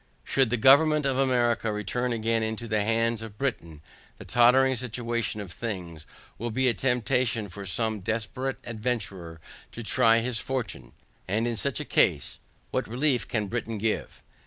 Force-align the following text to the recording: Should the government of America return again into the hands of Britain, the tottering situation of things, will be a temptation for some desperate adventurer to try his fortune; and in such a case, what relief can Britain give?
Should 0.23 0.49
the 0.49 0.57
government 0.57 1.05
of 1.05 1.19
America 1.19 1.71
return 1.71 2.11
again 2.11 2.41
into 2.41 2.67
the 2.67 2.83
hands 2.83 3.21
of 3.21 3.37
Britain, 3.37 3.83
the 4.17 4.25
tottering 4.25 4.75
situation 4.75 5.39
of 5.39 5.51
things, 5.51 6.07
will 6.39 6.49
be 6.49 6.67
a 6.67 6.73
temptation 6.73 7.49
for 7.49 7.67
some 7.67 7.99
desperate 7.99 8.57
adventurer 8.63 9.39
to 9.73 9.83
try 9.83 10.17
his 10.17 10.39
fortune; 10.39 10.93
and 11.27 11.45
in 11.47 11.55
such 11.55 11.79
a 11.79 11.85
case, 11.85 12.39
what 12.71 12.87
relief 12.87 13.27
can 13.27 13.45
Britain 13.45 13.77
give? 13.77 14.23